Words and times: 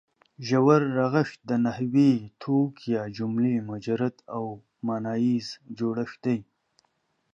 ژور 0.47 0.81
رغښت 0.97 1.39
د 1.49 1.51
نحوي 1.65 2.11
توک 2.41 2.73
یا 2.93 3.03
جملې 3.17 3.55
مجرد 3.71 4.15
او 4.35 4.43
ماناییز 4.87 5.47
جوړښت 5.77 6.17
دی. 6.25 6.39